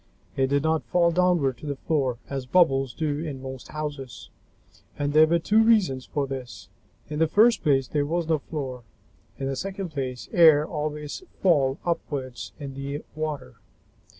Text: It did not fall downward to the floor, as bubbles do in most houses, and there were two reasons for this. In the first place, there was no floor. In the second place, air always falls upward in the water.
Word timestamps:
It 0.35 0.47
did 0.47 0.63
not 0.63 0.81
fall 0.85 1.11
downward 1.11 1.59
to 1.59 1.67
the 1.67 1.75
floor, 1.75 2.17
as 2.27 2.47
bubbles 2.47 2.91
do 2.95 3.19
in 3.19 3.39
most 3.39 3.67
houses, 3.67 4.31
and 4.97 5.13
there 5.13 5.27
were 5.27 5.37
two 5.37 5.61
reasons 5.61 6.07
for 6.07 6.25
this. 6.25 6.69
In 7.11 7.19
the 7.19 7.27
first 7.27 7.61
place, 7.61 7.87
there 7.87 8.07
was 8.07 8.27
no 8.27 8.39
floor. 8.39 8.81
In 9.37 9.45
the 9.45 9.55
second 9.55 9.89
place, 9.89 10.27
air 10.33 10.65
always 10.65 11.21
falls 11.43 11.77
upward 11.85 12.39
in 12.59 12.73
the 12.73 13.03
water. 13.13 13.57